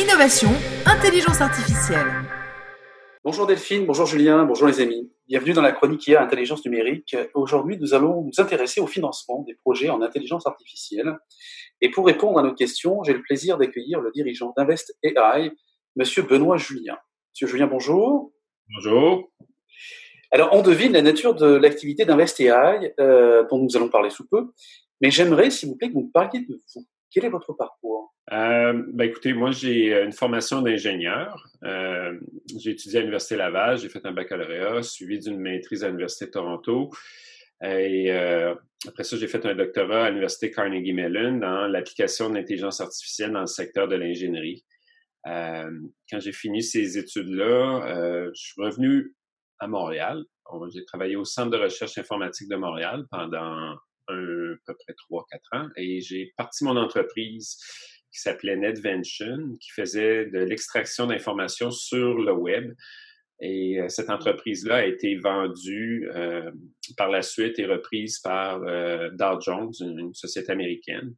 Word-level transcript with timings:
innovation, 0.00 0.48
intelligence 0.86 1.42
artificielle. 1.42 2.06
Bonjour 3.22 3.46
Delphine, 3.46 3.84
bonjour 3.84 4.06
Julien, 4.06 4.46
bonjour 4.46 4.66
les 4.66 4.80
amis. 4.80 5.12
Bienvenue 5.28 5.52
dans 5.52 5.60
la 5.60 5.72
chronique 5.72 6.06
IA 6.06 6.22
Intelligence 6.22 6.64
numérique. 6.64 7.14
Aujourd'hui, 7.34 7.76
nous 7.78 7.92
allons 7.92 8.22
nous 8.22 8.32
intéresser 8.38 8.80
au 8.80 8.86
financement 8.86 9.44
des 9.46 9.54
projets 9.54 9.90
en 9.90 10.00
intelligence 10.00 10.46
artificielle. 10.46 11.18
Et 11.82 11.90
pour 11.90 12.06
répondre 12.06 12.38
à 12.38 12.42
nos 12.42 12.54
questions, 12.54 13.02
j'ai 13.02 13.12
le 13.12 13.20
plaisir 13.20 13.58
d'accueillir 13.58 14.00
le 14.00 14.10
dirigeant 14.10 14.54
d'Invest 14.56 14.96
AI, 15.02 15.52
Monsieur 15.96 16.22
Benoît 16.22 16.56
Julien. 16.56 16.96
Monsieur 17.34 17.46
Julien, 17.46 17.66
bonjour. 17.66 18.32
Bonjour. 18.72 19.30
Alors, 20.30 20.48
on 20.52 20.62
devine 20.62 20.92
la 20.92 21.02
nature 21.02 21.34
de 21.34 21.46
l'activité 21.56 22.06
d'Invest 22.06 22.40
AI, 22.40 22.94
euh, 23.00 23.44
dont 23.50 23.58
nous 23.58 23.76
allons 23.76 23.90
parler 23.90 24.08
sous 24.08 24.26
peu. 24.26 24.46
Mais 25.02 25.10
j'aimerais, 25.10 25.50
s'il 25.50 25.68
vous 25.68 25.76
plaît, 25.76 25.88
que 25.88 25.94
vous 25.94 26.06
me 26.06 26.12
parliez 26.12 26.40
de 26.40 26.54
vous. 26.74 26.86
Quel 27.10 27.24
est 27.24 27.30
votre 27.30 27.52
parcours? 27.52 28.14
Euh, 28.32 28.84
ben 28.92 29.08
écoutez, 29.08 29.32
moi 29.32 29.50
j'ai 29.50 29.92
euh, 29.92 30.04
une 30.04 30.12
formation 30.12 30.62
d'ingénieur. 30.62 31.48
Euh, 31.64 32.18
j'ai 32.60 32.70
étudié 32.70 32.98
à 32.98 33.00
l'Université 33.00 33.36
Laval, 33.36 33.78
j'ai 33.78 33.88
fait 33.88 34.06
un 34.06 34.12
baccalauréat, 34.12 34.82
suivi 34.82 35.18
d'une 35.18 35.40
maîtrise 35.40 35.82
à 35.82 35.88
l'Université 35.88 36.26
de 36.26 36.30
Toronto. 36.30 36.90
Et 37.62 38.10
après 38.88 39.04
ça, 39.04 39.18
j'ai 39.18 39.28
fait 39.28 39.44
un 39.44 39.54
doctorat 39.54 40.06
à 40.06 40.08
l'Université 40.08 40.50
Carnegie 40.50 40.94
Mellon 40.94 41.36
dans 41.40 41.66
l'application 41.66 42.30
de 42.30 42.36
l'intelligence 42.36 42.80
artificielle 42.80 43.32
dans 43.32 43.42
le 43.42 43.46
secteur 43.46 43.86
de 43.86 43.96
l'ingénierie. 43.96 44.64
Quand 45.26 46.20
j'ai 46.20 46.32
fini 46.32 46.62
ces 46.62 46.96
études-là, 46.96 48.30
je 48.32 48.40
suis 48.40 48.62
revenu 48.62 49.14
à 49.58 49.66
Montréal. 49.66 50.24
J'ai 50.72 50.86
travaillé 50.86 51.16
au 51.16 51.26
Centre 51.26 51.50
de 51.50 51.58
recherche 51.58 51.98
informatique 51.98 52.48
de 52.48 52.56
Montréal 52.56 53.04
pendant 53.10 53.76
à 54.10 54.56
peu 54.66 54.74
près 54.84 54.94
3-4 55.10 55.24
ans 55.52 55.68
et 55.76 56.00
j'ai 56.00 56.32
parti 56.36 56.64
mon 56.64 56.76
entreprise 56.76 57.56
qui 58.12 58.20
s'appelait 58.20 58.56
NetVention, 58.56 59.56
qui 59.60 59.70
faisait 59.70 60.26
de 60.26 60.38
l'extraction 60.40 61.06
d'informations 61.06 61.70
sur 61.70 62.18
le 62.18 62.32
web. 62.32 62.74
Et 63.40 63.80
euh, 63.80 63.88
cette 63.88 64.10
entreprise-là 64.10 64.76
a 64.76 64.84
été 64.84 65.16
vendue 65.16 66.10
euh, 66.14 66.50
par 66.96 67.08
la 67.08 67.22
suite 67.22 67.58
et 67.58 67.66
reprise 67.66 68.18
par 68.18 68.62
euh, 68.62 69.10
Dow 69.12 69.40
Jones, 69.40 69.72
une, 69.80 70.14
société 70.14 70.52
américaine. 70.52 71.14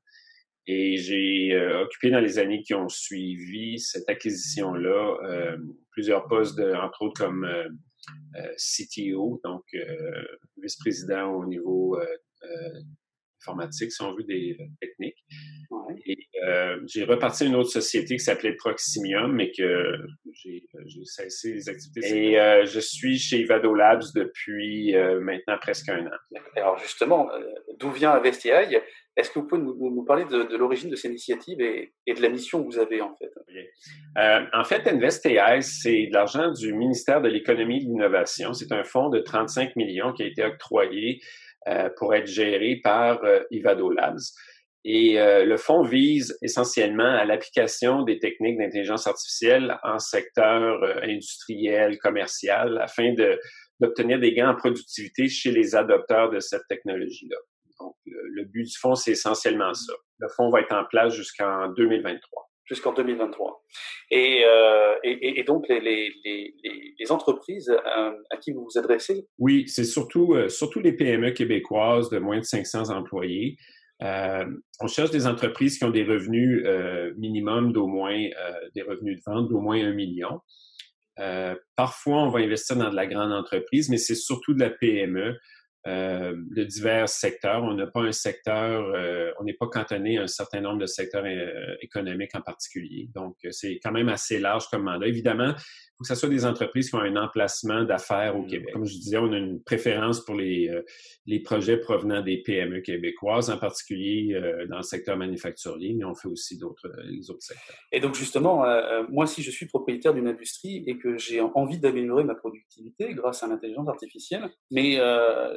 Et 0.69 0.97
j'ai 0.97 1.59
occupé 1.83 2.11
dans 2.11 2.21
les 2.21 2.39
années 2.39 2.63
qui 2.63 2.73
ont 2.73 2.89
suivi 2.89 3.81
cette 3.81 4.09
acquisition-là 4.09 5.57
plusieurs 5.91 6.29
postes, 6.29 6.61
entre 6.61 7.03
autres 7.03 7.21
comme 7.21 7.53
CTO, 8.57 9.41
donc 9.43 9.65
vice-président 10.59 11.33
au 11.33 11.47
niveau 11.47 11.99
informatique, 13.43 13.93
si 13.93 14.03
on 14.03 14.15
veut, 14.15 14.25
des 14.25 14.57
techniques. 14.81 15.25
Et 16.07 16.17
euh, 16.45 16.79
j'ai 16.87 17.05
reparti 17.05 17.47
une 17.47 17.55
autre 17.55 17.71
société 17.71 18.17
qui 18.17 18.23
s'appelait 18.23 18.55
Proximium, 18.55 19.33
mais 19.33 19.51
que 19.51 19.97
j'ai 20.33 20.63
cessé 21.05 21.55
les 21.55 21.69
activités. 21.69 22.31
Et 22.31 22.41
euh, 22.41 22.65
je 22.65 22.81
suis 22.81 23.19
chez 23.19 23.45
Vado 23.45 23.75
Labs 23.75 24.03
depuis 24.15 24.95
euh, 24.95 25.21
maintenant 25.21 25.57
presque 25.61 25.89
un 25.89 26.07
an. 26.07 26.41
Alors 26.57 26.79
justement, 26.79 27.29
d'où 27.79 27.91
vient 27.91 28.11
Avestia 28.11 28.63
Est-ce 29.17 29.31
que 29.31 29.41
vous 29.41 29.47
pouvez 29.47 29.63
nous, 29.63 30.05
parler 30.05 30.25
de, 30.25 30.57
l'origine 30.57 30.91
de 30.91 30.97
cette 30.97 31.11
initiative 31.11 31.61
et, 31.61 31.93
de 32.07 32.23
la 32.23 32.29
mission 32.29 32.63
que 32.63 32.73
vous 32.73 32.79
avez 32.79 33.01
en 33.01 33.17
fait? 33.17 33.33
En 34.53 34.65
fait, 34.65 34.87
InvestAI, 34.87 35.63
c'est 35.63 36.07
de 36.07 36.13
l'argent 36.13 36.53
du 36.53 36.73
ministère 36.73 37.21
de 37.23 37.29
l'économie 37.29 37.79
et 37.79 37.85
de 37.85 37.91
l'innovation. 37.91 38.53
C'est 38.53 38.73
un 38.73 38.85
fonds 38.85 39.11
de 39.11 39.21
35 39.21 39.77
millions 39.77 40.13
qui 40.13 40.23
a 40.23 40.27
été 40.27 40.45
octroyé 40.45 41.21
pour 41.97 42.15
être 42.15 42.27
géré 42.27 42.81
par 42.83 43.21
Ivado 43.51 43.91
Labs. 43.91 44.19
Et 44.85 45.21
euh, 45.21 45.45
le 45.45 45.57
fonds 45.57 45.83
vise 45.83 46.37
essentiellement 46.43 47.05
à 47.05 47.25
l'application 47.25 48.03
des 48.03 48.19
techniques 48.19 48.59
d'intelligence 48.59 49.07
artificielle 49.07 49.79
en 49.85 50.01
secteur 50.01 50.83
euh, 50.83 51.01
industriel, 51.03 51.99
commercial, 51.99 52.79
afin 52.79 53.15
de, 53.15 53.39
d'obtenir 53.79 54.19
des 54.19 54.35
gains 54.35 54.51
en 54.51 54.57
productivité 54.57 55.29
chez 55.29 55.53
les 55.53 55.77
adopteurs 55.77 56.31
de 56.31 56.41
cette 56.41 56.67
technologie-là. 56.69 57.37
Donc, 57.79 57.95
le, 58.07 58.45
but 58.45 58.65
du 58.65 58.77
fonds, 58.77 58.97
c'est 58.97 59.13
essentiellement 59.13 59.73
ça. 59.73 59.93
Le 60.19 60.29
fonds 60.29 60.51
va 60.51 60.61
être 60.61 60.75
en 60.75 60.85
place 60.85 61.15
jusqu'en 61.15 61.69
2023. 61.69 62.51
Jusqu'en 62.65 62.93
2023. 62.93 63.65
Et, 64.11 64.45
euh, 64.45 64.95
et, 65.03 65.41
et, 65.41 65.43
donc, 65.43 65.69
les, 65.69 65.81
les, 65.81 66.55
les, 66.99 67.13
entreprises 67.13 67.69
euh, 67.69 68.13
à 68.31 68.37
qui 68.37 68.53
vous 68.53 68.65
vous 68.65 68.79
adressez? 68.79 69.27
Oui, 69.39 69.65
c'est 69.67 69.85
surtout, 69.85 70.35
surtout 70.49 70.81
les 70.81 70.93
PME 70.93 71.33
québécoises 71.33 72.09
de 72.09 72.19
moins 72.19 72.39
de 72.39 72.45
500 72.45 72.91
employés. 72.91 73.57
Euh, 74.03 74.45
on 74.81 74.87
cherche 74.89 75.11
des 75.11 75.27
entreprises 75.27 75.79
qui 75.79 75.85
ont 75.85 75.91
des 75.91 76.03
revenus 76.03 76.63
euh, 76.67 77.13
minimum 77.17 77.73
d'au 77.73 77.87
moins 77.87 78.17
euh, 78.17 78.53
des 78.75 78.83
revenus 78.83 79.19
de 79.19 79.23
vente 79.25 79.49
d'au 79.49 79.61
moins 79.61 79.81
un 79.85 79.93
million. 79.93 80.41
parfois, 81.77 82.25
on 82.25 82.31
va 82.31 82.41
investir 82.41 82.77
dans 82.77 82.91
de 82.91 82.97
la 82.97 83.07
grande 83.07 83.33
entreprise, 83.33 83.89
mais 83.91 83.99
c'est 83.99 84.17
surtout 84.17 84.55
de 84.55 84.61
la 84.61 84.71
PME 84.71 85.37
de 85.87 86.65
divers 86.65 87.09
secteurs. 87.09 87.65
On 87.65 87.75
n'a 87.75 87.87
pas 87.87 88.03
un 88.03 88.13
secteur, 88.13 89.35
on 89.41 89.45
n'est 89.45 89.55
pas 89.55 89.69
cantonné 89.69 90.19
à 90.19 90.23
un 90.23 90.27
certain 90.27 90.61
nombre 90.61 90.79
de 90.79 90.87
secteurs 90.87 91.25
économiques 91.81 92.35
en 92.35 92.41
particulier. 92.41 93.09
Donc, 93.15 93.37
c'est 93.51 93.81
quand 93.83 93.93
même 93.93 94.09
assez 94.09 94.39
large 94.39 94.69
comme 94.69 94.85
mandat. 94.85 95.07
Évidemment, 95.07 95.55
que 96.03 96.09
ce 96.09 96.15
soit 96.15 96.29
des 96.29 96.45
entreprises 96.45 96.91
qui 96.91 96.97
ont 96.97 97.01
un 97.01 97.17
emplacement 97.17 97.85
d'affaires 97.85 98.37
au 98.37 98.43
mmh, 98.43 98.47
Québec. 98.47 98.73
Comme 98.73 98.85
je 98.85 98.95
disais, 98.95 99.17
on 99.19 99.33
a 99.33 99.39
une 99.39 99.63
préférence 99.63 100.25
pour 100.25 100.35
les, 100.35 100.69
euh, 100.69 100.83
les 101.27 101.41
projets 101.41 101.79
provenant 101.79 102.23
des 102.23 102.43
PME 102.43 102.81
québécoises, 102.81 103.51
en 103.51 103.59
particulier 103.59 104.35
euh, 104.35 104.67
dans 104.67 104.79
le 104.79 104.83
secteur 104.83 105.17
manufacturier, 105.17 105.95
mais 105.95 106.05
on 106.05 106.15
fait 106.15 106.29
aussi 106.29 106.59
d'autres 106.59 106.89
euh, 106.89 107.03
les 107.05 107.31
autres 107.31 107.43
secteurs. 107.43 107.77
Et 107.93 108.01
donc 108.01 108.15
justement, 108.15 108.65
moi, 109.09 109.27
si 109.27 109.43
je 109.43 109.51
suis 109.51 109.67
propriétaire 109.67 110.15
d'une 110.15 110.29
industrie 110.29 110.85
et 110.87 110.99
que 110.99 111.17
j'ai 111.19 111.41
envie 111.41 111.79
d'améliorer 111.79 112.25
ma 112.25 112.35
productivité 112.35 113.15
grâce 113.15 113.43
à 113.43 113.49
l'intelligence 113.49 113.89
artificielle, 113.89 114.49
mais 114.71 114.99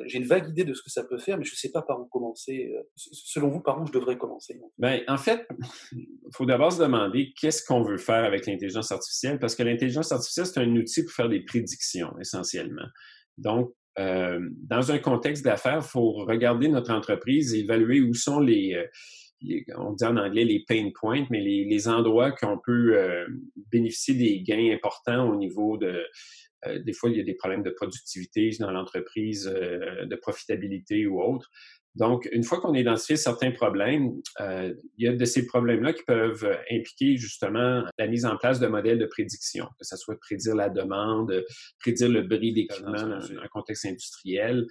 j'ai 0.06 0.18
une 0.18 0.26
vague 0.26 0.50
idée 0.50 0.64
de 0.64 0.74
ce 0.74 0.82
que 0.82 0.90
ça 0.90 1.04
peut 1.04 1.18
faire, 1.18 1.38
mais 1.38 1.44
je 1.44 1.54
ne 1.54 1.58
sais 1.58 1.72
pas 1.72 1.82
par 1.82 2.00
où 2.02 2.06
commencer. 2.06 2.74
selon 2.96 3.50
vous, 3.50 3.62
par 3.62 3.82
où 3.82 3.86
je 3.86 3.92
devrais 3.92 4.18
commencer 4.18 4.60
Ben, 4.78 5.02
en 5.08 5.18
fait, 5.18 5.48
il 5.92 6.08
faut 6.34 6.46
d'abord 6.46 6.72
se 6.72 6.82
demander 6.82 7.34
qu'est-ce 7.40 7.64
qu'on 7.64 7.84
veut 7.84 7.98
faire 7.98 8.24
avec 8.24 8.46
l'intelligence 8.46 8.92
artificielle, 8.92 9.40
parce 9.40 9.56
que 9.56 9.64
l'intelligence 9.64 10.12
artificielle 10.12 10.35
c'est 10.44 10.60
un 10.60 10.76
outil 10.76 11.04
pour 11.04 11.14
faire 11.14 11.30
des 11.30 11.42
prédictions 11.42 12.14
essentiellement. 12.20 12.88
Donc, 13.38 13.72
euh, 13.98 14.40
dans 14.64 14.92
un 14.92 14.98
contexte 14.98 15.46
d'affaires, 15.46 15.82
il 15.82 15.88
faut 15.88 16.12
regarder 16.12 16.68
notre 16.68 16.92
entreprise 16.92 17.54
et 17.54 17.60
évaluer 17.60 18.02
où 18.02 18.14
sont 18.14 18.40
les, 18.42 18.74
euh, 18.74 19.62
on 19.78 19.94
dit 19.94 20.04
en 20.04 20.18
anglais 20.18 20.44
les 20.44 20.64
pain 20.68 20.90
points, 20.94 21.26
mais 21.30 21.42
les, 21.42 21.88
endroits 21.88 22.32
qu'on 22.32 22.58
peut 22.58 22.98
euh, 22.98 23.26
bénéficier 23.72 24.16
des 24.16 24.42
gains 24.42 24.74
importants 24.74 25.30
au 25.30 25.36
niveau 25.36 25.78
de, 25.78 26.04
des 26.86 26.94
fois, 26.94 27.10
il 27.10 27.18
y 27.18 27.22
a 27.22 27.24
des 27.24 27.36
problèmes 27.36 27.64
de 27.64 27.70
productivité 27.70 28.50
dans 28.60 28.72
l'entreprise, 28.72 29.46
de 29.46 30.16
profitabilité 30.16 31.08
ou 31.08 31.22
autre. 31.22 31.50
Donc, 31.96 32.28
une 32.34 32.44
fois 32.44 32.60
qu'on 32.60 32.74
a 32.74 32.80
identifié 32.80 33.16
certains 33.16 33.52
problèmes, 33.52 34.12
euh, 34.42 34.74
il 34.98 35.06
y 35.06 35.08
a 35.08 35.14
de 35.14 35.26
ces 35.26 35.46
problèmes-là 35.46 35.94
qui 35.94 36.04
peuvent 36.04 36.58
impliquer 36.70 37.16
justement 37.16 37.86
la 37.98 38.08
mise 38.08 38.26
en 38.26 38.36
place 38.36 38.60
de 38.60 38.68
modèles 38.68 39.00
de 39.00 39.06
prédiction, 39.06 39.68
que 39.80 39.86
ce 39.86 39.96
soit 39.96 40.20
prédire 40.20 40.56
la 40.56 40.70
demande, 40.70 41.46
prédire 41.80 42.10
le 42.10 42.22
bris 42.22 42.54
d'équipement 42.54 43.08
dans 43.08 43.32
un 43.32 43.48
contexte 43.50 43.86
industriel, 43.86 44.66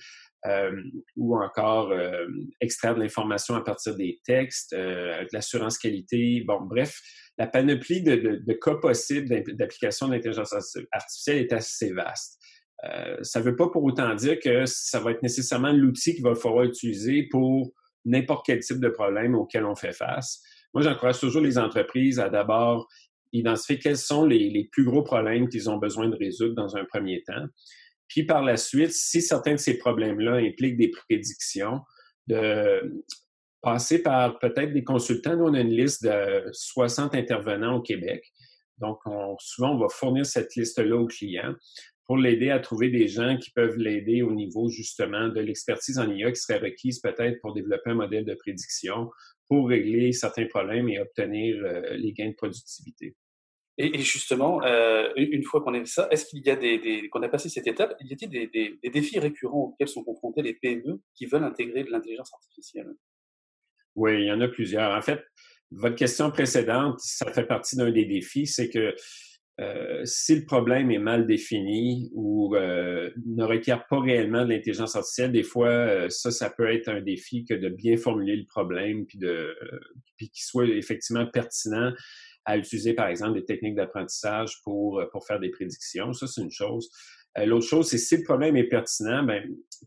euh, 0.46 0.72
ou 1.16 1.36
encore 1.36 1.90
euh, 1.90 2.26
extraire 2.60 2.94
de 2.94 3.00
l'information 3.00 3.54
à 3.54 3.62
partir 3.62 3.96
des 3.96 4.20
textes, 4.24 4.72
euh, 4.72 5.24
l'assurance 5.32 5.78
qualité. 5.78 6.42
Bon, 6.46 6.60
bref, 6.60 7.00
la 7.38 7.46
panoplie 7.46 8.02
de 8.02 8.52
cas 8.52 8.76
possibles 8.76 9.42
d'application 9.54 10.08
de 10.08 10.14
l'intelligence 10.14 10.54
artificielle 10.92 11.38
est 11.38 11.52
assez 11.52 11.92
vaste. 11.92 12.38
Euh, 12.84 13.16
ça 13.22 13.40
ne 13.40 13.44
veut 13.44 13.56
pas 13.56 13.68
pour 13.68 13.84
autant 13.84 14.14
dire 14.14 14.38
que 14.38 14.66
ça 14.66 15.00
va 15.00 15.12
être 15.12 15.22
nécessairement 15.22 15.72
l'outil 15.72 16.14
qu'il 16.14 16.24
va 16.24 16.34
falloir 16.34 16.64
utiliser 16.64 17.28
pour 17.30 17.72
n'importe 18.04 18.44
quel 18.46 18.60
type 18.60 18.80
de 18.80 18.88
problème 18.88 19.34
auquel 19.34 19.64
on 19.64 19.74
fait 19.74 19.92
face. 19.92 20.42
Moi, 20.74 20.82
j'encourage 20.82 21.20
toujours 21.20 21.40
les 21.40 21.56
entreprises 21.56 22.18
à 22.18 22.28
d'abord 22.28 22.88
identifier 23.32 23.78
quels 23.78 23.96
sont 23.96 24.26
les, 24.26 24.68
plus 24.70 24.84
gros 24.84 25.02
problèmes 25.02 25.48
qu'ils 25.48 25.70
ont 25.70 25.78
besoin 25.78 26.08
de 26.08 26.16
résoudre 26.16 26.54
dans 26.54 26.76
un 26.76 26.84
premier 26.84 27.22
temps. 27.22 27.46
Puis 28.08 28.24
par 28.24 28.42
la 28.42 28.56
suite, 28.56 28.92
si 28.92 29.22
certains 29.22 29.52
de 29.52 29.58
ces 29.58 29.78
problèmes-là 29.78 30.36
impliquent 30.36 30.76
des 30.76 30.90
prédictions, 30.90 31.80
de 32.26 33.04
passer 33.64 34.02
par 34.02 34.38
peut-être 34.38 34.72
des 34.72 34.84
consultants. 34.84 35.36
Nous, 35.36 35.44
on 35.44 35.54
a 35.54 35.60
une 35.60 35.74
liste 35.74 36.04
de 36.04 36.44
60 36.52 37.14
intervenants 37.14 37.76
au 37.76 37.80
Québec. 37.80 38.30
Donc, 38.78 38.98
souvent, 39.40 39.74
on 39.74 39.78
va 39.78 39.88
fournir 39.88 40.26
cette 40.26 40.54
liste-là 40.54 40.96
aux 40.96 41.06
clients 41.06 41.54
pour 42.06 42.18
l'aider 42.18 42.50
à 42.50 42.58
trouver 42.58 42.90
des 42.90 43.08
gens 43.08 43.38
qui 43.38 43.50
peuvent 43.50 43.78
l'aider 43.78 44.22
au 44.22 44.32
niveau 44.32 44.68
justement 44.68 45.28
de 45.28 45.40
l'expertise 45.40 45.98
en 45.98 46.10
IA 46.10 46.30
qui 46.32 46.40
serait 46.40 46.58
requise 46.58 47.00
peut-être 47.00 47.40
pour 47.40 47.54
développer 47.54 47.90
un 47.90 47.94
modèle 47.94 48.26
de 48.26 48.34
prédiction 48.34 49.10
pour 49.48 49.68
régler 49.68 50.12
certains 50.12 50.46
problèmes 50.46 50.88
et 50.90 51.00
obtenir 51.00 51.56
euh, 51.64 51.96
les 51.96 52.12
gains 52.12 52.28
de 52.28 52.34
productivité. 52.34 53.16
Et, 53.76 53.98
justement, 53.98 54.62
euh, 54.62 55.10
une 55.16 55.42
fois 55.42 55.60
qu'on 55.60 55.74
a 55.74 55.84
ça, 55.84 56.06
est-ce 56.10 56.26
qu'il 56.26 56.46
y 56.46 56.50
a 56.50 56.54
des, 56.54 57.08
qu'on 57.10 57.22
a 57.22 57.28
passé 57.28 57.48
cette 57.48 57.66
étape, 57.66 57.96
y 58.00 58.12
a 58.12 58.16
des, 58.16 58.46
des, 58.46 58.78
des, 58.80 58.90
défis 58.90 59.18
récurrents 59.18 59.64
auxquels 59.64 59.88
sont 59.88 60.04
confrontés 60.04 60.42
les 60.42 60.54
PME 60.54 61.00
qui 61.14 61.26
veulent 61.26 61.42
intégrer 61.42 61.82
de 61.82 61.90
l'intelligence 61.90 62.32
artificielle? 62.32 62.94
Oui, 63.96 64.14
il 64.22 64.26
y 64.26 64.32
en 64.32 64.40
a 64.40 64.48
plusieurs. 64.48 64.96
En 64.96 65.02
fait, 65.02 65.24
votre 65.72 65.96
question 65.96 66.30
précédente, 66.30 67.00
ça 67.00 67.32
fait 67.32 67.46
partie 67.46 67.76
d'un 67.76 67.90
des 67.90 68.04
défis, 68.04 68.46
c'est 68.46 68.70
que 68.70 68.94
euh, 69.60 70.00
si 70.04 70.34
le 70.34 70.44
problème 70.44 70.90
est 70.90 70.98
mal 70.98 71.28
défini 71.28 72.10
ou 72.12 72.56
euh, 72.56 73.10
ne 73.24 73.44
requiert 73.44 73.86
pas 73.86 74.00
réellement 74.00 74.44
de 74.44 74.50
l'intelligence 74.50 74.96
artificielle, 74.96 75.30
des 75.30 75.44
fois, 75.44 75.68
euh, 75.68 76.08
ça, 76.08 76.32
ça 76.32 76.50
peut 76.50 76.72
être 76.72 76.88
un 76.88 77.00
défi 77.00 77.44
que 77.44 77.54
de 77.54 77.68
bien 77.68 77.96
formuler 77.96 78.36
le 78.36 78.46
problème 78.46 79.06
puis 79.06 79.18
de 79.18 79.56
puis 80.16 80.28
qu'il 80.30 80.42
soit 80.42 80.66
effectivement 80.66 81.26
pertinent 81.26 81.92
à 82.44 82.56
utiliser, 82.56 82.94
par 82.94 83.08
exemple, 83.08 83.34
des 83.34 83.44
techniques 83.44 83.74
d'apprentissage 83.74 84.60
pour, 84.62 85.02
pour 85.12 85.26
faire 85.26 85.40
des 85.40 85.50
prédictions. 85.50 86.12
Ça, 86.12 86.26
c'est 86.26 86.42
une 86.42 86.50
chose. 86.50 86.90
L'autre 87.36 87.66
chose, 87.66 87.88
c'est 87.88 87.98
si 87.98 88.16
le 88.16 88.22
problème 88.22 88.56
est 88.56 88.68
pertinent, 88.68 89.24
ben, 89.24 89.42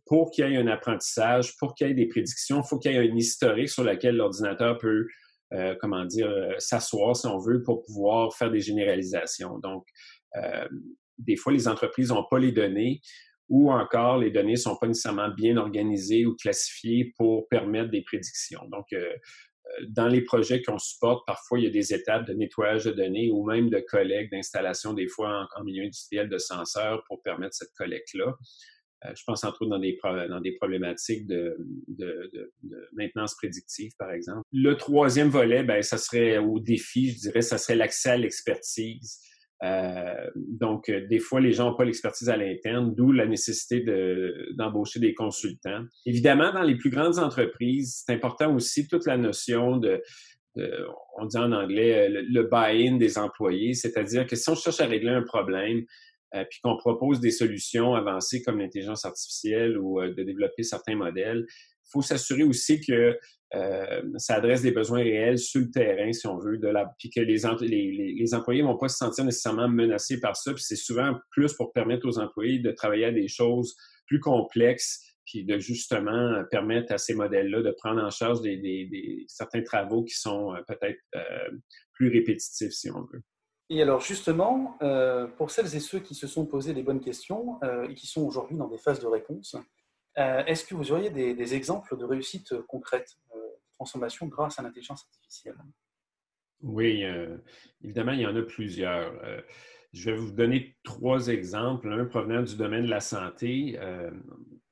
pour 0.06 0.32
qu'il 0.32 0.50
y 0.50 0.54
ait 0.54 0.58
un 0.58 0.68
apprentissage, 0.68 1.56
pour 1.58 1.76
qu'il 1.76 1.88
y 1.88 1.92
ait 1.92 1.94
des 1.94 2.08
prédictions, 2.08 2.62
il 2.62 2.68
faut 2.68 2.78
qu'il 2.78 2.92
y 2.92 2.96
ait 2.96 3.10
un 3.10 3.16
historique 3.16 3.70
sur 3.70 3.84
lequel 3.84 4.18
l'ordinateur 4.18 4.78
peut 4.78 5.08
euh, 5.54 5.76
comment 5.80 6.04
dire, 6.04 6.28
euh, 6.28 6.56
s'asseoir, 6.58 7.16
si 7.16 7.26
on 7.26 7.38
veut, 7.38 7.64
pour 7.64 7.82
pouvoir 7.82 8.36
faire 8.36 8.52
des 8.52 8.60
généralisations. 8.60 9.60
Donc, 9.60 9.88
euh, 10.36 10.68
des 11.18 11.38
fois, 11.38 11.54
les 11.54 11.70
entreprises 11.70 12.10
n'ont 12.10 12.26
pas 12.30 12.40
les 12.40 12.52
données 12.52 13.00
ou 13.48 13.72
encore 13.72 14.18
les 14.18 14.30
données 14.30 14.54
ne 14.54 14.58
sont 14.58 14.76
pas 14.76 14.88
nécessairement 14.88 15.30
bien 15.30 15.56
organisées 15.56 16.26
ou 16.26 16.36
classifiées 16.36 17.14
pour 17.18 17.48
permettre 17.48 17.92
des 17.92 18.02
prédictions. 18.02 18.68
Donc, 18.70 18.88
dans 19.90 20.08
les 20.08 20.22
projets 20.22 20.62
qu'on 20.62 20.78
supporte, 20.78 21.26
parfois, 21.26 21.60
il 21.60 21.66
y 21.66 21.68
a 21.68 21.72
des 21.72 21.94
étapes 21.94 22.26
de 22.26 22.34
nettoyage 22.34 22.86
de 22.86 22.92
données 22.92 23.30
ou 23.32 23.46
même 23.46 23.70
de 23.70 23.80
collecte, 23.80 24.32
d'installation, 24.32 24.94
des 24.94 25.08
fois 25.08 25.48
en, 25.56 25.64
milieu 25.64 25.84
industriel 25.84 26.30
de 26.30 26.38
senseurs 26.38 27.04
pour 27.08 27.22
permettre 27.22 27.56
cette 27.56 27.74
collecte-là. 27.74 28.36
Euh, 29.06 29.12
je 29.16 29.24
pense 29.26 29.44
entre 29.44 29.62
autres 29.62 29.70
dans 29.70 30.40
des, 30.40 30.52
problématiques 30.54 31.28
de, 31.28 31.56
de, 31.88 32.52
maintenance 32.94 33.36
prédictive, 33.36 33.92
par 34.00 34.12
exemple. 34.12 34.42
Le 34.52 34.76
troisième 34.76 35.30
volet, 35.30 35.64
ben, 35.64 35.82
ça 35.84 35.98
serait 35.98 36.40
au 36.40 36.60
défi, 36.60 37.12
je 37.12 37.20
dirais, 37.20 37.42
ça 37.42 37.58
serait 37.58 37.76
l'accès 37.76 38.10
à 38.10 38.18
l'expertise. 38.18 39.20
Euh, 39.64 40.30
donc, 40.36 40.90
euh, 40.90 41.08
des 41.08 41.20
fois, 41.20 41.42
les 41.42 41.52
gens 41.52 41.72
n'ont 41.72 41.76
pas 41.76 41.86
l'expertise 41.86 42.30
à 42.30 42.38
l'interne, 42.38 42.94
d'où 42.94 43.12
la 43.12 43.26
nécessité 43.26 43.84
d'embaucher 44.56 45.00
des 45.00 45.14
consultants. 45.14 45.84
Évidemment, 46.06 46.54
dans 46.54 46.62
les 46.62 46.76
plus 46.76 46.90
grandes 46.90 47.18
entreprises, 47.18 48.04
c'est 48.06 48.14
important 48.14 48.54
aussi 48.54 48.88
toute 48.88 49.06
la 49.08 49.18
notion 49.18 49.78
de, 49.78 50.02
on 51.18 51.26
dit 51.26 51.38
en 51.38 51.52
anglais, 51.52 52.10
le, 52.10 52.22
le 52.22 52.44
buy-in 52.44 52.98
des 52.98 53.18
employés, 53.18 53.74
c'est-à-dire 53.74 54.26
que 54.26 54.36
si 54.36 54.50
on 54.50 54.56
cherche 54.56 54.80
à 54.80 54.88
régler 54.88 55.12
un 55.12 55.22
problème, 55.22 55.86
euh, 56.36 56.44
puis 56.50 56.60
qu'on 56.62 56.76
propose 56.76 57.22
des 57.22 57.32
solutions 57.32 57.96
avancées 57.96 58.42
comme 58.44 58.60
l'intelligence 58.60 59.06
artificielle 59.06 59.78
ou 59.78 60.02
euh, 60.02 60.14
de 60.14 60.24
développer 60.24 60.64
certains 60.64 60.96
modèles, 60.96 61.46
il 61.48 61.90
faut 61.90 62.02
s'assurer 62.02 62.44
aussi 62.44 62.82
que 62.82 63.18
euh, 63.56 64.02
ça 64.18 64.36
adresse 64.36 64.62
des 64.62 64.72
besoins 64.72 65.04
réels 65.04 65.40
sur 65.40 65.62
le 65.62 65.70
terrain, 65.70 66.12
si 66.12 66.28
on 66.28 66.38
veut, 66.38 66.60
puis 67.00 67.10
que 67.10 67.22
les, 67.22 67.38
les, 67.62 68.14
les, 68.14 68.34
employés 68.34 68.62
vont 68.62 68.78
pas 68.78 68.90
se 68.90 68.98
sentir 68.98 69.24
nécessairement 69.24 69.70
menacés 69.70 70.20
par 70.20 70.36
ça. 70.36 70.54
Puis 70.54 70.64
c'est 70.64 70.76
souvent 70.76 71.18
plus 71.32 71.54
pour 71.54 71.72
permettre 71.72 72.08
aux 72.08 72.20
employés 72.20 72.60
de 72.60 72.72
travailler 72.72 73.06
à 73.06 73.12
des 73.12 73.28
choses 73.28 73.76
plus 74.06 74.20
complexes, 74.20 75.02
puis 75.26 75.46
de 75.46 75.58
justement 75.60 76.44
permettre 76.52 76.94
à 76.94 76.98
ces 76.98 77.14
modèles-là 77.14 77.62
de 77.62 77.72
prendre 77.72 78.02
en 78.02 78.10
charge 78.10 78.40
certains 79.28 79.62
travaux 79.62 80.04
qui 80.04 80.16
sont 80.16 80.54
peut-être 80.68 81.00
plus 81.94 82.10
répétitifs, 82.10 82.72
si 82.72 82.92
on 82.92 83.02
veut. 83.02 83.24
Et 83.70 83.82
alors 83.82 84.00
justement, 84.00 84.78
euh, 84.82 85.28
pour 85.28 85.52
celles 85.52 85.76
et 85.76 85.80
ceux 85.80 86.00
qui 86.00 86.16
se 86.16 86.26
sont 86.26 86.46
posés 86.46 86.74
des 86.74 86.84
bonnes 86.84 87.02
questions 87.02 87.60
euh, 87.64 87.88
et 87.90 87.96
qui 87.96 88.08
sont 88.08 88.22
aujourd'hui 88.22 88.56
dans 88.56 88.68
des 88.68 88.78
phases 88.78 89.02
de 89.02 89.08
réponse, 89.08 89.56
euh, 89.56 89.60
est-ce 90.18 90.66
que 90.66 90.76
vous 90.76 90.92
auriez 90.92 91.10
des, 91.10 91.56
exemples 91.56 91.98
de 91.98 92.04
réussite 92.04 92.60
concrète, 92.68 93.18
de 93.34 93.40
transformation 93.76 94.28
grâce 94.28 94.60
à 94.60 94.64
l'intelligence 94.64 95.06
artificielle? 95.06 95.58
Oui, 96.62 97.04
évidemment, 97.84 98.14
il 98.14 98.22
y 98.22 98.26
en 98.26 98.36
a 98.36 98.42
plusieurs. 98.42 99.14
je 99.94 100.10
vais 100.10 100.18
vous 100.18 100.32
donner 100.32 100.76
trois 100.84 101.28
exemples, 101.28 101.92
un 101.92 102.06
provenant 102.06 102.42
du 102.42 102.56
domaine 102.56 102.86
de 102.86 102.90
la 102.90 103.00
santé. 103.00 103.78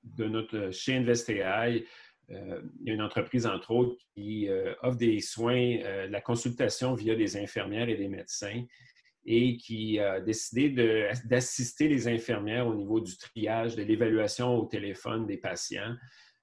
de 0.04 0.26
notre, 0.26 0.72
chez 0.72 0.96
InvestAI, 0.96 1.86
il 2.30 2.36
y 2.84 2.90
a 2.90 2.94
une 2.94 3.04
entreprise, 3.04 3.46
entre 3.46 3.70
autres, 3.70 4.04
qui 4.16 4.50
offre 4.82 4.98
des 4.98 5.20
soins, 5.20 5.78
la 6.10 6.22
consultation 6.22 6.96
via 6.96 7.16
des 7.16 7.38
infirmières 7.38 7.90
et 7.90 7.98
des 7.98 8.08
médecins 8.08 8.64
et 9.25 9.57
qui 9.57 10.00
a 10.00 10.19
décidé 10.19 10.69
d'assister 11.25 11.88
les 11.88 12.07
infirmières 12.07 12.68
au 12.68 12.75
niveau 12.75 13.00
du 13.00 13.18
triage, 13.18 13.75
de 13.75 13.83
l'évaluation 13.83 14.56
au 14.56 14.66
téléphone 14.66 15.25
des 15.25 15.38
patients 15.38 15.95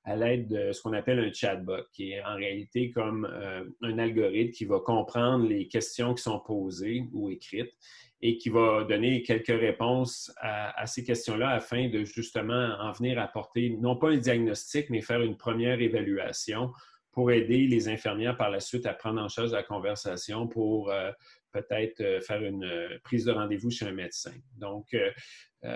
à 0.05 0.17
l'aide 0.17 0.49
de 0.49 0.73
ce 0.73 0.82
qu'on 0.82 0.93
appelle 0.93 1.20
un 1.20 1.32
chatbot, 1.32 1.84
qui 1.93 2.12
est 2.12 2.25
en 2.25 2.34
réalité 2.34 2.90
comme 2.90 3.25
euh, 3.25 3.64
un 3.82 3.99
algorithme 3.99 4.50
qui 4.50 4.64
va 4.64 4.81
comprendre 4.81 5.46
les 5.46 5.69
questions 5.69 6.14
qui 6.14 6.23
sont 6.23 6.40
posées 6.40 7.05
ou 7.12 7.31
écrites 7.31 7.73
et 8.20 8.37
qui 8.37 8.49
va 8.49 8.84
donner 8.84 9.23
quelques 9.23 9.49
réponses 9.49 10.32
à, 10.40 10.87
ces 10.87 11.02
questions-là 11.05 11.50
afin 11.50 11.88
de 11.88 12.05
justement 12.05 12.76
en 12.81 12.93
venir 12.93 13.19
apporter, 13.19 13.70
non 13.81 13.96
pas 13.96 14.11
un 14.11 14.17
diagnostic, 14.17 14.90
mais 14.90 15.00
faire 15.00 15.23
une 15.23 15.37
première 15.37 15.81
évaluation 15.81 16.73
pour 17.11 17.31
aider 17.31 17.67
les 17.67 17.88
infirmières 17.88 18.37
par 18.37 18.50
la 18.50 18.61
suite 18.61 18.87
à 18.87 18.94
prendre 18.94 19.20
en 19.20 19.29
charge 19.29 19.52
la 19.52 19.64
conversation 19.64 20.46
pour 20.46 20.90
euh, 20.90 21.11
peut-être 21.53 22.01
euh, 22.01 22.21
faire 22.21 22.43
une 22.43 22.65
euh, 22.65 22.99
prise 23.05 23.25
de 23.25 23.33
rendez-vous 23.33 23.71
chez 23.71 23.87
un 23.87 23.93
médecin. 23.93 24.33
Donc, 24.57 24.95
euh, 24.95 25.11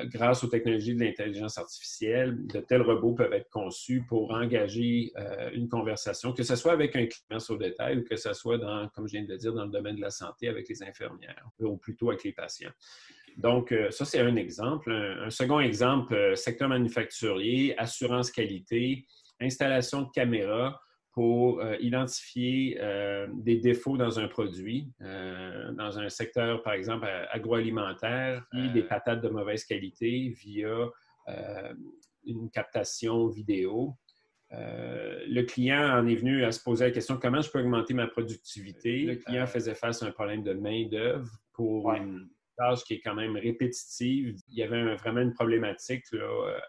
grâce 0.07 0.43
aux 0.43 0.49
technologies 0.49 0.95
de 0.95 1.05
l'intelligence 1.05 1.59
artificielle, 1.59 2.47
de 2.47 2.61
tels 2.61 2.83
robots 2.83 3.15
peuvent 3.15 3.33
être 3.33 3.49
conçus 3.51 4.05
pour 4.09 4.33
engager 4.33 5.13
une 5.53 5.69
conversation, 5.69 6.33
que 6.33 6.43
ce 6.43 6.57
soit 6.57 6.73
avec 6.73 6.97
un 6.97 7.07
client 7.07 7.39
sur 7.39 7.57
détail 7.57 7.99
ou 7.99 8.03
que 8.03 8.17
ce 8.17 8.33
soit, 8.33 8.59
dans, 8.59 8.89
comme 8.89 9.07
je 9.07 9.13
viens 9.13 9.23
de 9.23 9.29
le 9.29 9.39
dire, 9.39 9.55
dans 9.55 9.65
le 9.65 9.71
domaine 9.71 9.95
de 9.95 10.01
la 10.01 10.11
santé 10.11 10.49
avec 10.49 10.69
les 10.69 10.83
infirmières 10.83 11.49
ou 11.61 11.77
plutôt 11.77 12.11
avec 12.11 12.25
les 12.25 12.33
patients. 12.33 12.73
Donc, 13.37 13.73
ça, 13.91 14.05
c'est 14.05 14.19
un 14.19 14.35
exemple. 14.35 14.91
Un, 14.91 15.31
second 15.31 15.61
exemple, 15.61 16.37
secteur 16.37 16.69
manufacturier, 16.69 17.79
assurance 17.79 18.33
qualité, 18.33 19.07
installation 19.41 20.03
de 20.03 20.11
caméras 20.13 20.81
pour 21.17 21.61
euh, 21.61 21.77
identifier 21.81 22.77
euh, 22.79 23.27
des 23.33 23.57
défauts 23.57 23.97
dans 23.97 24.21
un 24.21 24.29
produit, 24.29 24.93
euh, 25.01 25.73
dans 25.73 25.99
un 25.99 26.11
secteur, 26.11 26.63
par 26.63 26.75
exemple, 26.75 27.09
agroalimentaire, 27.31 28.47
des 28.53 28.83
patates 28.83 29.23
de 29.23 29.31
mauvaise 29.31 29.65
qualité 29.65 30.29
via 30.29 30.91
une 32.27 32.51
captation 32.51 33.29
vidéo. 33.29 33.97
le 34.51 35.43
client 35.45 35.99
en 35.99 36.07
est 36.07 36.17
venu 36.17 36.45
à 36.45 36.53
se 36.53 36.63
poser 36.63 36.85
la 36.85 36.91
question 36.91 37.17
comment 37.17 37.41
je 37.41 37.51
peux 37.51 37.61
augmenter 37.61 37.95
ma 37.95 38.09
productivité? 38.09 39.05
Le 39.05 39.17
client 39.17 39.47
faisait 39.47 39.75
face 39.75 40.03
à 40.03 40.07
un 40.07 40.11
problème 40.11 40.43
de 40.43 40.53
main-d'œuvre 40.53 41.31
pour 41.55 41.93
une 41.93 42.29
qui 42.85 42.95
est 42.95 43.01
quand 43.01 43.15
même 43.15 43.37
répétitive. 43.37 44.37
Il 44.49 44.59
y 44.59 44.63
avait 44.63 44.95
vraiment 44.97 45.21
une 45.21 45.35
problématique 45.35 46.05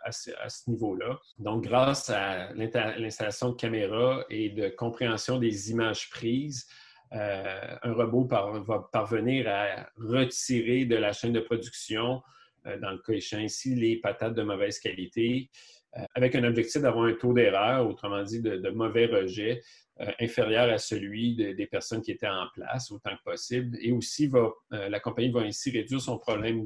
à 0.03 0.11
ce, 0.11 0.69
niveau-là. 0.69 1.19
Donc, 1.39 1.63
grâce 1.63 2.09
à 2.09 2.53
l'installation 2.53 3.51
de 3.51 3.55
caméras 3.55 4.25
et 4.29 4.49
de 4.49 4.69
compréhension 4.69 5.37
des 5.37 5.71
images 5.71 6.09
prises, 6.09 6.67
euh, 7.13 7.75
un 7.83 7.93
robot 7.93 8.27
va 8.67 8.89
parvenir 8.91 9.47
à 9.47 9.87
retirer 9.97 10.85
de 10.85 10.95
la 10.95 11.13
chaîne 11.13 11.33
de 11.33 11.39
production, 11.39 12.21
euh, 12.65 12.77
dans 12.79 12.91
le 12.91 12.97
cas 12.97 13.13
échéant 13.13 13.39
ici, 13.39 13.75
les 13.75 13.97
patates 13.97 14.35
de 14.35 14.43
mauvaise 14.43 14.79
qualité, 14.79 15.49
euh, 15.97 16.03
avec 16.15 16.35
un 16.35 16.43
objectif 16.43 16.81
d'avoir 16.81 17.05
un 17.05 17.13
taux 17.13 17.33
d'erreur, 17.33 17.87
autrement 17.87 18.23
dit 18.23 18.41
de, 18.41 18.69
mauvais 18.69 19.05
rejet, 19.05 19.61
euh, 20.01 20.11
inférieur 20.19 20.69
à 20.69 20.77
celui 20.77 21.35
des 21.35 21.67
personnes 21.67 22.01
qui 22.01 22.11
étaient 22.11 22.27
en 22.27 22.47
place 22.53 22.91
autant 22.91 23.15
que 23.17 23.23
possible. 23.23 23.77
Et 23.81 23.91
aussi, 23.91 24.27
va, 24.27 24.51
euh, 24.73 24.89
la 24.89 24.99
compagnie 24.99 25.31
va 25.31 25.41
ainsi 25.41 25.71
réduire 25.71 26.01
son 26.01 26.17
problème 26.17 26.65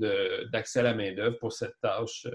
d'accès 0.51 0.79
à 0.79 0.83
la 0.83 0.93
main-d'œuvre 0.93 1.38
pour 1.38 1.53
cette 1.53 1.79
tâche 1.81 2.27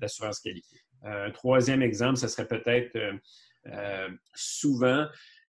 d'assurance 0.00 0.38
qualité. 0.38 0.76
Un 1.02 1.32
troisième 1.32 1.82
exemple, 1.82 2.18
ce 2.18 2.28
serait 2.28 2.46
peut-être 2.46 2.96
souvent, 4.32 5.08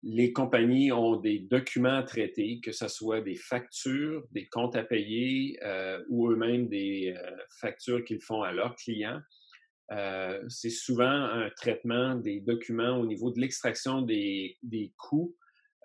les 0.04 0.32
compagnies 0.32 0.92
ont 0.92 1.16
des 1.16 1.40
documents 1.40 1.96
à 1.96 2.02
traiter, 2.04 2.60
que 2.60 2.70
ce 2.70 2.86
soit 2.86 3.20
des 3.20 3.34
factures, 3.34 4.22
des 4.30 4.46
comptes 4.46 4.76
à 4.76 4.84
payer 4.84 5.58
ou 6.08 6.30
eux-mêmes 6.30 6.68
des 6.68 7.16
factures 7.58 8.04
qu'ils 8.04 8.20
font 8.20 8.42
à 8.42 8.52
leurs 8.52 8.76
clients. 8.76 9.20
Euh, 9.92 10.42
c'est 10.48 10.70
souvent 10.70 11.10
un 11.10 11.50
traitement 11.50 12.14
des 12.14 12.40
documents 12.40 12.98
au 12.98 13.06
niveau 13.06 13.30
de 13.30 13.40
l'extraction 13.40 14.02
des, 14.02 14.56
coûts, 14.96 15.36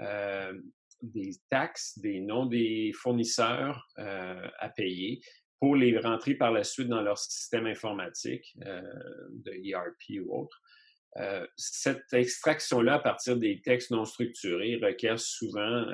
euh, 0.01 0.53
des 1.01 1.31
taxes, 1.49 1.99
des 1.99 2.21
noms 2.21 2.45
des 2.45 2.91
fournisseurs 2.93 3.87
euh, 3.97 4.47
à 4.59 4.69
payer 4.69 5.21
pour 5.59 5.75
les 5.75 5.97
rentrer 5.97 6.35
par 6.35 6.51
la 6.51 6.63
suite 6.63 6.87
dans 6.87 7.01
leur 7.01 7.17
système 7.17 7.65
informatique 7.65 8.57
de 8.57 9.51
ERP 9.51 10.25
ou 10.25 10.43
autre. 10.43 10.61
cette 11.57 12.13
extraction-là 12.13 12.93
à 12.93 12.99
partir 12.99 13.35
des 13.35 13.61
textes 13.61 13.91
non 13.91 14.05
structurés 14.05 14.79
requiert 14.81 15.19
souvent 15.19 15.85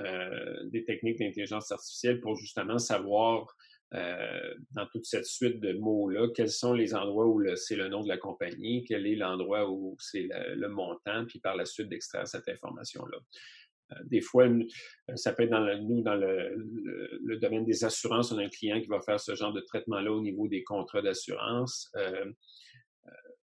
des 0.66 0.86
techniques 0.86 1.18
d'intelligence 1.18 1.72
artificielle 1.72 2.22
pour 2.22 2.36
justement 2.36 2.78
savoir 2.78 3.58
dans 3.92 4.86
toute 4.92 5.06
cette 5.06 5.26
suite 5.26 5.60
de 5.60 5.74
mots-là, 5.74 6.30
quels 6.36 6.50
sont 6.50 6.74
les 6.74 6.96
endroits 6.96 7.28
où 7.28 7.42
c'est 7.56 7.76
le 7.76 7.88
nom 7.88 8.02
de 8.02 8.08
la 8.08 8.18
compagnie, 8.18 8.84
quel 8.84 9.08
est 9.08 9.16
l'endroit 9.16 9.70
où 9.70 9.96
c'est 10.00 10.28
le, 10.56 10.68
montant, 10.68 11.26
puis 11.26 11.40
par 11.40 11.56
la 11.56 11.66
suite 11.66 11.88
d'extraire 11.88 12.28
cette 12.28 12.50
information-là. 12.50 13.18
des 14.06 14.22
fois, 14.22 14.50
ça 15.16 15.34
peut 15.34 15.44
être 15.44 15.52
dans 15.52 15.64
le, 15.64 15.78
nous, 15.80 16.02
dans 16.02 16.16
le, 16.16 17.38
domaine 17.38 17.64
des 17.64 17.86
assurances, 17.86 18.32
on 18.32 18.38
a 18.38 18.44
un 18.44 18.50
client 18.50 18.82
qui 18.82 18.88
va 18.88 19.00
faire 19.00 19.20
ce 19.20 19.36
genre 19.36 19.54
de 19.54 19.62
traitement-là 19.62 20.12
au 20.12 20.22
niveau 20.22 20.48
des 20.48 20.64
contrats 20.64 21.02
d'assurance. 21.02 21.92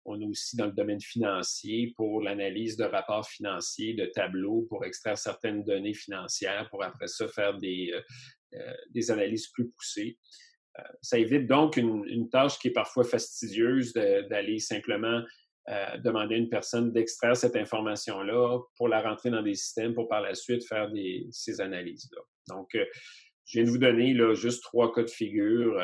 On 0.09 0.21
a 0.21 0.25
aussi 0.25 0.55
dans 0.55 0.67
le 0.67 0.71
domaine 0.71 1.01
financier 1.01 1.93
pour 1.97 2.21
l'analyse 2.21 2.77
de 2.77 2.85
rapports 2.85 3.27
financiers, 3.27 3.93
de 3.93 4.05
tableaux, 4.05 4.65
pour 4.69 4.85
extraire 4.85 5.17
certaines 5.17 5.65
données 5.65 5.93
financières, 5.93 6.69
pour 6.69 6.81
après 6.81 7.07
ça 7.07 7.27
faire 7.27 7.57
des, 7.57 7.91
euh, 7.93 7.97
euh, 7.97 8.01
des 8.91 9.11
analyses 9.11 9.47
plus 9.47 9.69
poussées. 9.69 10.17
Euh, 10.79 10.83
ça 11.01 11.17
évite 11.17 11.47
donc 11.47 11.77
une, 11.77 12.29
tâche 12.29 12.59
qui 12.59 12.69
est 12.69 12.73
parfois 12.73 13.03
fastidieuse 13.03 13.93
d'aller 13.93 14.59
simplement 14.59 15.23
demander 16.01 16.35
à 16.35 16.37
une 16.37 16.47
personne 16.47 16.93
d'extraire 16.93 17.35
cette 17.35 17.57
information-là 17.57 18.57
pour 18.77 18.87
la 18.87 19.01
rentrer 19.01 19.31
dans 19.31 19.41
des 19.41 19.53
systèmes 19.53 19.93
pour 19.93 20.07
par 20.07 20.21
la 20.21 20.33
suite 20.33 20.65
faire 20.65 20.89
ces 21.29 21.59
analyses-là. 21.59 22.21
Donc, 22.47 22.69
je 22.73 23.51
viens 23.51 23.63
de 23.65 23.69
vous 23.69 23.77
donner 23.77 24.13
là, 24.13 24.33
juste 24.33 24.63
trois 24.63 24.93
cas 24.93 25.03
de 25.03 25.09
figure 25.09 25.77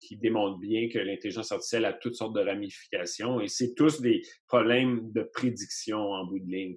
qui 0.00 0.16
démontrent 0.16 0.58
bien 0.58 0.88
que 0.88 0.98
l'intelligence 0.98 1.52
artificielle 1.52 1.84
a 1.84 1.92
toutes 1.92 2.14
sortes 2.14 2.34
de 2.34 2.40
ramifications 2.40 3.40
et 3.40 3.48
c'est 3.48 3.74
tous 3.74 4.00
des 4.00 4.22
problèmes 4.46 5.12
de 5.12 5.22
prédiction 5.22 5.98
en 5.98 6.24
bout 6.24 6.38
de 6.38 6.50
ligne. 6.50 6.76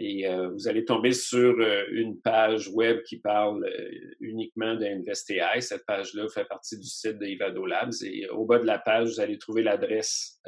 Et 0.00 0.28
euh, 0.28 0.50
vous 0.50 0.68
allez 0.68 0.84
tomber 0.84 1.10
sur 1.10 1.58
euh, 1.58 1.84
une 1.90 2.20
page 2.20 2.68
web 2.68 3.02
qui 3.02 3.18
parle 3.18 3.64
euh, 3.64 4.14
uniquement 4.20 4.76
d'InvestAI. 4.76 5.60
Cette 5.60 5.84
page-là 5.86 6.28
fait 6.28 6.44
partie 6.44 6.78
du 6.78 6.86
site 6.86 7.18
de 7.18 7.26
Ivado 7.26 7.66
Labs. 7.66 7.92
Et 8.04 8.28
au 8.28 8.44
bas 8.44 8.60
de 8.60 8.64
la 8.64 8.78
page, 8.78 9.08
vous 9.08 9.20
allez 9.20 9.38
trouver 9.38 9.64
l'adresse, 9.64 10.40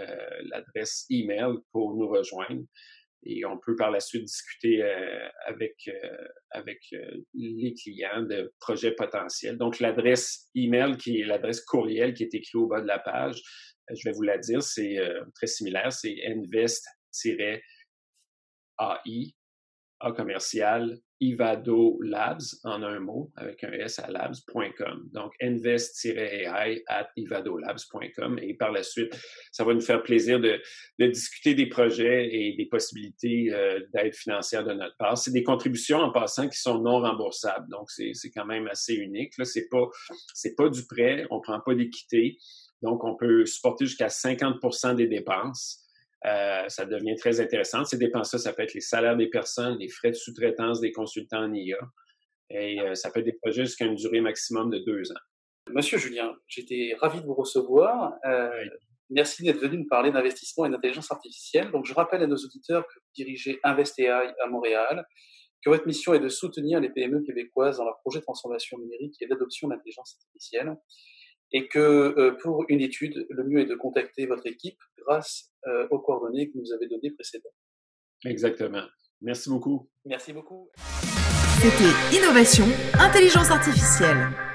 l'adresse 0.45 1.05
email 1.11 1.55
pour 1.73 1.97
nous 1.97 2.09
rejoindre. 2.09 2.63
Et 3.25 3.45
on 3.45 3.59
peut 3.59 3.75
par 3.75 3.91
la 3.91 4.01
suite 4.01 4.25
discuter 4.25 4.83
avec 5.45 5.91
avec 6.51 6.81
les 7.35 7.75
clients 7.75 8.23
de 8.23 8.51
projets 8.61 8.93
potentiels. 8.93 9.59
Donc 9.59 9.79
l'adresse 9.79 10.49
email 10.55 10.97
qui 10.97 11.21
est 11.21 11.27
l'adresse 11.27 11.61
courriel 11.63 12.15
qui 12.15 12.23
est 12.23 12.35
écrite 12.35 12.55
au 12.55 12.67
bas 12.67 12.81
de 12.81 12.87
la 12.87 12.99
page, 12.99 13.43
je 13.93 14.09
vais 14.09 14.15
vous 14.15 14.23
la 14.23 14.39
dire, 14.39 14.63
c'est 14.63 14.97
très 15.35 15.49
similaire, 15.49 15.93
c'est 15.93 16.17
invest-ai 16.25 17.61
a 20.01 20.13
commercial 20.13 20.99
Ivado 21.21 21.99
Labs 22.03 22.43
en 22.65 22.83
un 22.83 22.99
mot 22.99 23.31
avec 23.37 23.63
un 23.63 23.73
S 23.73 23.99
à 23.99 24.11
labs.com. 24.11 25.11
Donc 25.13 25.33
invest-ai 25.43 26.47
at 26.47 27.11
ivadolabs.com 27.17 28.39
et 28.41 28.55
par 28.55 28.73
la 28.73 28.83
suite, 28.83 29.15
ça 29.53 29.65
va 29.65 29.75
nous 29.75 29.83
faire 29.83 30.03
plaisir 30.03 30.41
de, 30.41 30.61
discuter 30.99 31.55
des 31.55 31.67
projets 31.67 32.29
et 32.33 32.57
des 32.57 32.67
possibilités 32.67 33.53
euh, 33.53 33.81
d'aide 33.93 34.15
financière 34.15 34.65
de 34.65 34.73
notre 34.73 34.97
part. 34.97 35.19
C'est 35.19 35.33
des 35.33 35.43
contributions 35.43 35.99
en 35.99 36.11
passant 36.11 36.49
qui 36.49 36.59
sont 36.59 36.79
non 36.79 37.01
remboursables. 37.01 37.69
Donc 37.69 37.91
c'est 37.91 38.31
quand 38.35 38.47
même 38.47 38.67
assez 38.69 38.95
unique. 38.95 39.37
Là, 39.37 39.45
c'est 39.45 39.69
pas 39.69 39.89
c'est 40.35 40.55
pas 40.55 40.71
du 40.71 40.87
prêt, 40.87 41.27
on 41.31 41.41
prend 41.41 41.61
pas 41.61 41.75
d'équité. 41.75 42.39
Donc 42.81 43.05
on 43.05 43.15
peut 43.15 43.45
supporter 43.45 43.85
jusqu'à 43.85 44.09
50% 44.09 44.97
des 44.97 45.07
dépenses. 45.07 45.85
Euh, 46.27 46.69
ça 46.69 46.85
devient 46.85 47.17
très 47.17 47.41
intéressant. 47.41 47.85
Ces 47.85 47.97
dépenses-là, 47.97 48.39
ça 48.39 48.53
peut 48.53 48.63
être 48.63 48.75
les 48.75 48.81
salaires 48.81 49.17
des 49.17 49.29
personnes, 49.29 49.79
les 49.79 49.89
frais 49.89 50.11
de 50.11 50.17
sous-traitance 50.17 50.81
des 50.81 50.93
consultants 50.93 51.45
en 51.45 51.53
IA. 51.53 51.79
Et 52.51 52.81
euh, 52.81 52.95
ça 52.95 53.11
peut 53.11 53.21
être 53.21 53.27
des 53.27 53.39
projets 53.41 53.65
jusqu'à 53.65 53.87
une 53.87 53.95
durée 53.95 54.21
maximum 54.21 54.71
de 54.71 54.79
deux 54.79 55.11
ans. 55.13 55.21
Monsieur 55.71 55.99
Julien, 55.99 56.35
j'étais 56.47 56.97
ravi 56.99 57.21
de 57.21 57.27
vous 57.27 57.35
recevoir. 57.35 58.15
Euh, 58.27 58.51
merci 59.09 59.45
d'être 59.45 59.61
venu 59.61 59.79
nous 59.79 59.89
parler 59.89 60.11
d'investissement 60.11 60.67
et 60.67 60.71
d'intelligence 60.71 61.11
artificielle. 61.11 61.71
Donc, 61.71 61.87
je 61.87 61.95
rappelle 61.95 62.23
à 62.23 62.27
nos 62.27 62.37
auditeurs 62.37 62.87
que 62.87 62.95
vous 62.95 63.11
dirigez 63.15 63.61
InvestAI 63.63 64.09
à 64.09 64.47
Montréal, 64.49 65.07
que 65.65 65.71
votre 65.71 65.87
mission 65.87 66.13
est 66.13 66.21
de 66.21 66.29
soutenir 66.29 66.81
les 66.81 66.91
PME 66.91 67.23
québécoises 67.23 67.79
dans 67.79 67.85
leur 67.85 67.99
projet 68.01 68.19
de 68.19 68.25
transformation 68.25 68.79
numérique 68.79 69.15
et 69.21 69.27
d'adoption 69.27 69.69
d'intelligence 69.69 70.17
artificielle 70.19 70.75
et 71.53 71.69
que 71.69 71.79
euh, 71.79 72.37
pour 72.43 72.65
une 72.69 72.81
étude, 72.81 73.27
le 73.31 73.45
mieux 73.45 73.61
est 73.61 73.67
de 73.67 73.75
contacter 73.75 74.27
votre 74.27 74.47
équipe 74.47 74.79
grâce 75.07 75.51
euh, 75.67 75.87
aux 75.91 75.99
coordonnées 75.99 76.49
que 76.49 76.55
vous 76.55 76.61
nous 76.61 76.73
avez 76.73 76.89
données 76.89 77.11
précédemment. 77.11 77.55
Exactement. 78.25 78.85
Merci 79.21 79.51
beaucoup. 79.51 79.91
Merci 80.05 80.33
beaucoup. 80.33 80.71
C'était 81.61 82.17
Innovation, 82.17 82.65
Intelligence 82.99 83.51
Artificielle. 83.51 84.50